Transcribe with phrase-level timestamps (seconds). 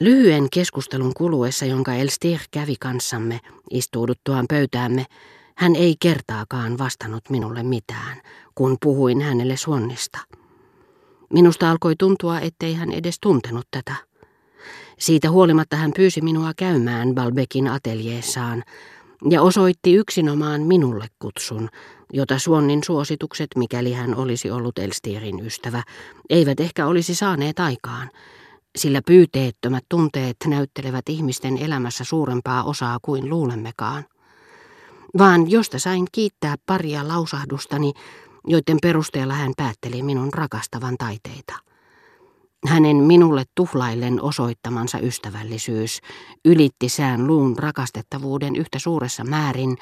[0.00, 5.06] Lyhyen keskustelun kuluessa, jonka Elstir kävi kanssamme istuuduttuaan pöytäämme,
[5.56, 8.20] hän ei kertaakaan vastannut minulle mitään,
[8.54, 10.18] kun puhuin hänelle Suonnista.
[11.32, 13.94] Minusta alkoi tuntua, ettei hän edes tuntenut tätä.
[14.98, 18.62] Siitä huolimatta hän pyysi minua käymään Balbekin ateljeessaan
[19.30, 21.68] ja osoitti yksinomaan minulle kutsun,
[22.12, 25.82] jota Suonnin suositukset, mikäli hän olisi ollut Elstirin ystävä,
[26.30, 28.10] eivät ehkä olisi saaneet aikaan,
[28.76, 34.04] sillä pyyteettömät tunteet näyttelevät ihmisten elämässä suurempaa osaa kuin luulemmekaan.
[35.18, 37.92] Vaan josta sain kiittää paria lausahdustani,
[38.46, 41.54] joiden perusteella hän päätteli minun rakastavan taiteita.
[42.66, 46.00] Hänen minulle tuhlaillen osoittamansa ystävällisyys
[46.44, 49.76] ylitti sään luun rakastettavuuden yhtä suuressa määrin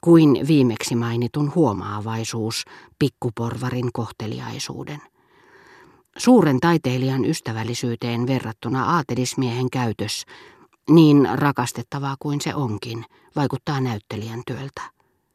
[0.00, 2.64] kuin viimeksi mainitun huomaavaisuus
[2.98, 5.02] pikkuporvarin kohteliaisuuden.
[6.16, 10.24] Suuren taiteilijan ystävällisyyteen verrattuna aatelismiehen käytös,
[10.90, 13.04] niin rakastettavaa kuin se onkin,
[13.36, 14.82] vaikuttaa näyttelijän työltä,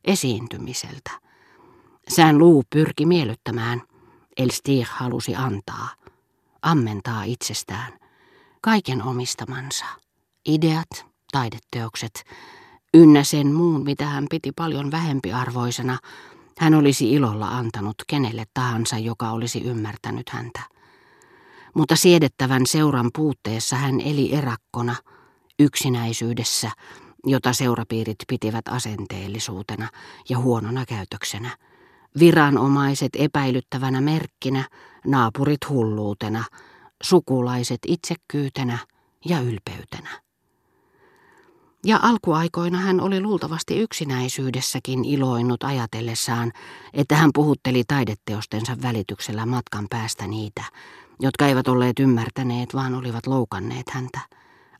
[0.03, 1.11] esiintymiseltä.
[2.07, 3.81] Sään luu pyrki miellyttämään,
[4.37, 5.89] Elstir halusi antaa,
[6.61, 7.93] ammentaa itsestään,
[8.61, 9.85] kaiken omistamansa,
[10.45, 12.23] ideat, taideteokset,
[12.93, 15.97] ynnä sen muun, mitä hän piti paljon vähempiarvoisena,
[16.59, 20.59] hän olisi ilolla antanut kenelle tahansa, joka olisi ymmärtänyt häntä.
[21.75, 24.95] Mutta siedettävän seuran puutteessa hän eli erakkona,
[25.59, 26.71] yksinäisyydessä,
[27.25, 29.87] jota seurapiirit pitivät asenteellisuutena
[30.29, 31.57] ja huonona käytöksenä.
[32.19, 34.69] Viranomaiset epäilyttävänä merkkinä,
[35.05, 36.43] naapurit hulluutena,
[37.03, 38.77] sukulaiset itsekkyytenä
[39.25, 40.24] ja ylpeytenä.
[41.87, 46.51] Ja alkuaikoina hän oli luultavasti yksinäisyydessäkin iloinut ajatellessaan,
[46.93, 50.63] että hän puhutteli taideteostensa välityksellä matkan päästä niitä,
[51.19, 54.19] jotka eivät olleet ymmärtäneet, vaan olivat loukanneet häntä.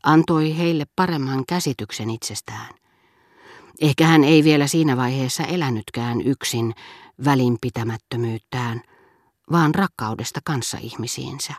[0.02, 2.74] Antoi heille paremman käsityksen itsestään.
[3.80, 6.74] Ehkä hän ei vielä siinä vaiheessa elänytkään yksin
[7.24, 8.80] välinpitämättömyyttään,
[9.52, 11.54] vaan rakkaudesta kanssaihmisiinsä.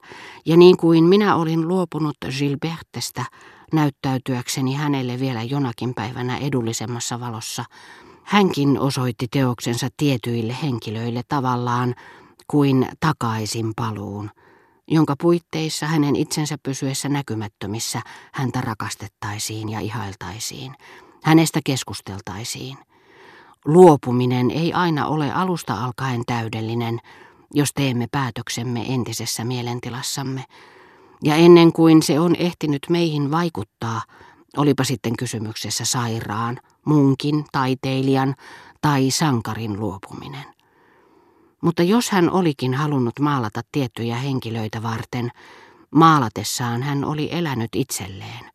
[0.46, 3.26] Ja niin kuin minä olin luopunut Gilbertestä,
[3.74, 7.66] näyttäytyäkseni hänelle vielä jonakin päivänä edullisemmassa valossa.
[8.24, 11.96] Hänkin osoitti teoksensa tietyille henkilöille tavallaan
[12.48, 14.32] kuin takaisin paluun,
[14.88, 18.02] jonka puitteissa hänen itsensä pysyessä näkymättömissä
[18.34, 20.76] häntä rakastettaisiin ja ihailtaisiin.
[21.24, 22.78] Hänestä keskusteltaisiin.
[23.66, 27.00] Luopuminen ei aina ole alusta alkaen täydellinen,
[27.54, 30.44] jos teemme päätöksemme entisessä mielentilassamme,
[31.24, 34.02] ja ennen kuin se on ehtinyt meihin vaikuttaa,
[34.58, 38.36] olipa sitten kysymyksessä sairaan, munkin, taiteilijan
[38.82, 40.46] tai sankarin luopuminen.
[41.62, 45.30] Mutta jos hän olikin halunnut maalata tiettyjä henkilöitä varten,
[45.92, 48.52] maalatessaan hän oli elänyt itselleen,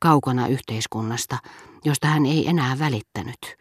[0.00, 1.38] kaukana yhteiskunnasta,
[1.84, 3.56] josta hän ei enää välittänyt.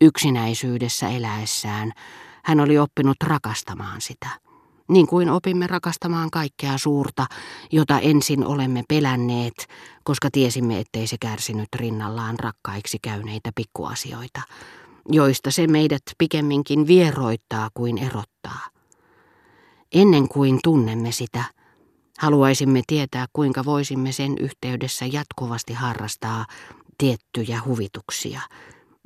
[0.00, 1.92] Yksinäisyydessä eläessään
[2.44, 4.28] hän oli oppinut rakastamaan sitä
[4.88, 7.26] niin kuin opimme rakastamaan kaikkea suurta,
[7.72, 9.68] jota ensin olemme pelänneet,
[10.04, 14.40] koska tiesimme, ettei se kärsinyt rinnallaan rakkaiksi käyneitä pikkuasioita,
[15.08, 18.60] joista se meidät pikemminkin vieroittaa kuin erottaa.
[19.92, 21.44] Ennen kuin tunnemme sitä,
[22.18, 26.46] haluaisimme tietää, kuinka voisimme sen yhteydessä jatkuvasti harrastaa
[26.98, 28.40] tiettyjä huvituksia,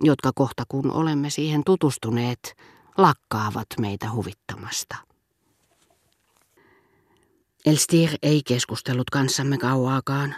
[0.03, 2.57] jotka kohta kun olemme siihen tutustuneet,
[2.99, 4.97] lakkaavat meitä huvittamasta.
[7.67, 10.35] Elstir ei keskustellut kanssamme kauaakaan.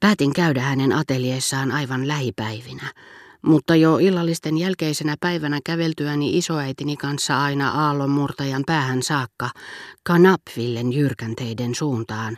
[0.00, 2.92] Päätin käydä hänen ateljeessaan aivan lähipäivinä,
[3.42, 9.50] mutta jo illallisten jälkeisenä päivänä käveltyäni isoäitini kanssa aina aallonmurtajan päähän saakka
[10.02, 12.36] Kanapvillen jyrkänteiden suuntaan.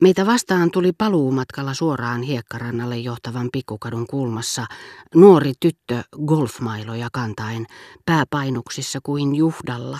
[0.00, 4.66] Meitä vastaan tuli paluumatkalla suoraan hiekkarannalle johtavan pikkukadun kulmassa
[5.14, 7.66] nuori tyttö golfmailoja kantaen,
[8.06, 9.98] pääpainuksissa kuin juhdalla,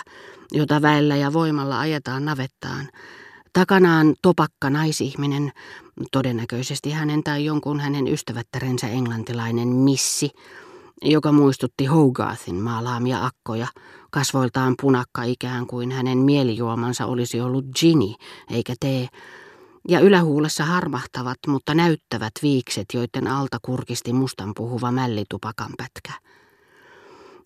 [0.52, 2.88] jota väellä ja voimalla ajetaan navettaan.
[3.56, 5.52] Takanaan topakka naisihminen,
[6.12, 10.30] todennäköisesti hänen tai jonkun hänen ystävättärensä englantilainen missi,
[11.02, 13.66] joka muistutti Hogarthin maalaamia akkoja,
[14.10, 18.14] kasvoiltaan punakka ikään kuin hänen mielijuomansa olisi ollut gini
[18.50, 19.08] eikä tee,
[19.88, 26.12] ja ylähuulessa harmahtavat, mutta näyttävät viikset, joiden alta kurkisti mustan puhuva mällitupakan pätkä.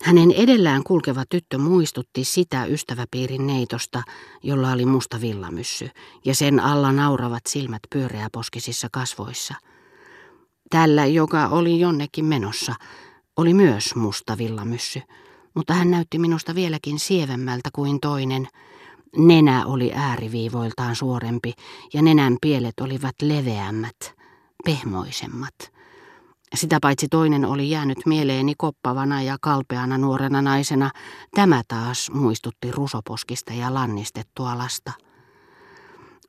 [0.02, 4.02] Hänen edellään kulkeva tyttö muistutti sitä ystäväpiirin neitosta,
[4.42, 5.90] jolla oli musta villamyssy,
[6.24, 9.54] ja sen alla nauravat silmät pyöreäposkisissa kasvoissa.
[10.70, 12.74] Tällä, joka oli jonnekin menossa,
[13.36, 15.02] oli myös musta villamyssy,
[15.54, 18.48] mutta hän näytti minusta vieläkin sievemmältä kuin toinen,
[19.16, 21.52] Nenä oli ääriviivoiltaan suorempi
[21.94, 24.14] ja nenän pielet olivat leveämmät,
[24.64, 25.54] pehmoisemmat.
[26.54, 30.90] Sitä paitsi toinen oli jäänyt mieleeni koppavana ja kalpeana nuorena naisena,
[31.34, 34.92] tämä taas muistutti rusoposkista ja lannistettua lasta.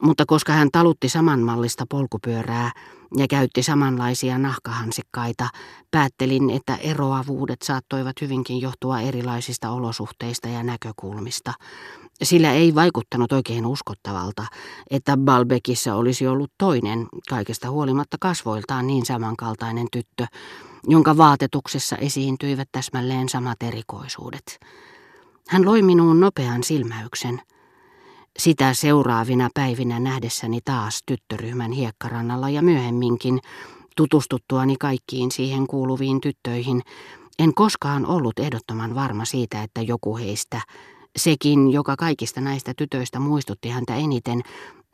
[0.02, 2.72] Mutta koska hän talutti samanmallista polkupyörää
[3.18, 5.50] ja käytti samanlaisia nahkahansikkaita,
[5.92, 11.54] päättelin, että eroavuudet saattoivat hyvinkin johtua erilaisista olosuhteista ja näkökulmista.
[12.24, 14.46] Sillä ei vaikuttanut oikein uskottavalta,
[14.90, 20.26] että Balbekissa olisi ollut toinen, kaikesta huolimatta kasvoiltaan niin samankaltainen tyttö,
[20.88, 24.60] jonka vaatetuksessa esiintyivät täsmälleen samat erikoisuudet.
[25.48, 27.42] Hän loi minuun nopean silmäyksen–
[28.40, 33.40] sitä seuraavina päivinä nähdessäni taas tyttöryhmän hiekkarannalla ja myöhemminkin
[33.96, 36.82] tutustuttuani kaikkiin siihen kuuluviin tyttöihin,
[37.40, 40.62] en koskaan ollut ehdottoman varma siitä, että joku heistä,
[41.18, 44.42] sekin, joka kaikista näistä tytöistä muistutti häntä eniten,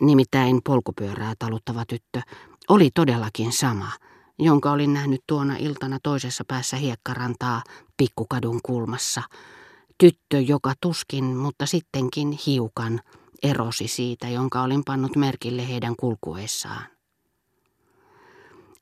[0.01, 2.21] nimittäin polkupyörää taluttava tyttö,
[2.69, 3.91] oli todellakin sama,
[4.39, 7.63] jonka olin nähnyt tuona iltana toisessa päässä hiekkarantaa
[7.97, 9.21] pikkukadun kulmassa.
[9.97, 13.01] Tyttö, joka tuskin, mutta sittenkin hiukan
[13.43, 16.83] erosi siitä, jonka olin pannut merkille heidän kulkuessaan.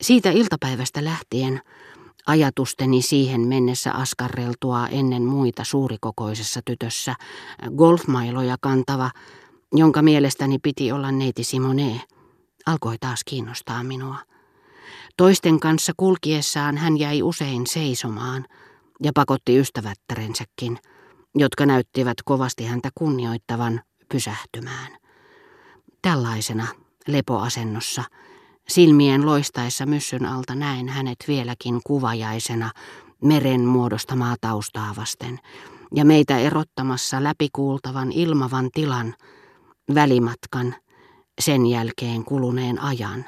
[0.02, 1.62] Siitä iltapäivästä lähtien
[2.28, 7.16] ajatusteni siihen mennessä askarreltua ennen muita suurikokoisessa tytössä,
[7.78, 9.12] golfmailoja kantava,
[9.74, 12.02] jonka mielestäni piti olla neiti Simone,
[12.66, 14.16] alkoi taas kiinnostaa minua.
[15.18, 18.46] Toisten kanssa kulkiessaan hän jäi usein seisomaan
[19.04, 20.78] ja pakotti ystävättärensäkin,
[21.36, 24.98] jotka näyttivät kovasti häntä kunnioittavan pysähtymään.
[26.02, 26.68] Tällaisena
[27.08, 28.04] lepoasennossa,
[28.68, 32.72] silmien loistaessa myssyn alta näen hänet vieläkin kuvajaisena
[33.22, 35.40] meren muodostamaa taustaa vasten
[35.96, 39.14] ja meitä erottamassa läpikuultavan ilmavan tilan,
[39.96, 40.76] välimatkan,
[41.42, 43.26] sen jälkeen kuluneen ajan.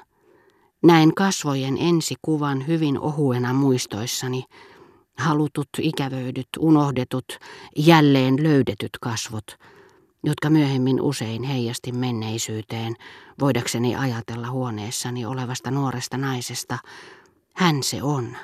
[0.83, 4.43] Näin kasvojen ensikuvan hyvin ohuena muistoissani,
[5.17, 7.25] halutut, ikävöidyt, unohdetut,
[7.77, 9.45] jälleen löydetyt kasvot–
[10.27, 12.95] jotka myöhemmin usein heijasti menneisyyteen,
[13.39, 16.77] voidakseni ajatella huoneessani olevasta nuoresta naisesta,
[17.55, 18.37] hän se on.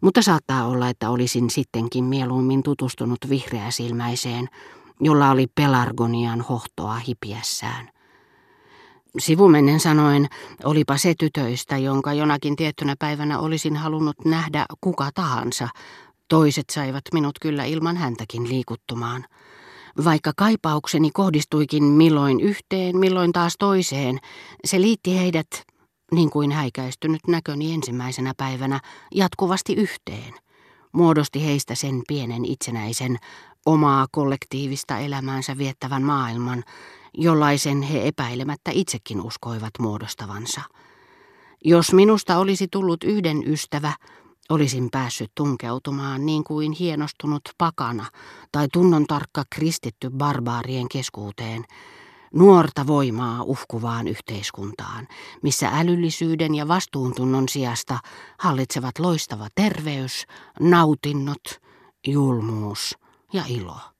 [0.00, 4.48] Mutta saattaa olla, että olisin sittenkin mieluummin tutustunut vihreäsilmäiseen,
[5.00, 7.88] jolla oli pelargonian hohtoa hipiässään.
[9.18, 10.28] Sivumennen sanoen,
[10.64, 15.68] olipa se tytöistä, jonka jonakin tiettynä päivänä olisin halunnut nähdä kuka tahansa.
[16.28, 19.24] Toiset saivat minut kyllä ilman häntäkin liikuttumaan.
[20.04, 24.18] Vaikka kaipaukseni kohdistuikin milloin yhteen, milloin taas toiseen,
[24.64, 25.48] se liitti heidät,
[26.12, 28.80] niin kuin häikäistynyt näköni ensimmäisenä päivänä,
[29.14, 30.34] jatkuvasti yhteen.
[30.92, 33.16] Muodosti heistä sen pienen itsenäisen,
[33.66, 36.62] omaa kollektiivista elämäänsä viettävän maailman,
[37.14, 40.60] jollaisen he epäilemättä itsekin uskoivat muodostavansa.
[41.64, 43.92] Jos minusta olisi tullut yhden ystävä,
[44.48, 48.06] Olisin päässyt tunkeutumaan niin kuin hienostunut pakana
[48.52, 51.64] tai tunnon tarkka kristitty barbaarien keskuuteen,
[52.34, 55.08] nuorta voimaa uhkuvaan yhteiskuntaan,
[55.42, 57.98] missä älyllisyyden ja vastuuntunnon sijasta
[58.38, 60.26] hallitsevat loistava terveys,
[60.60, 61.60] nautinnot,
[62.06, 62.98] julmuus
[63.32, 63.91] ja ilo.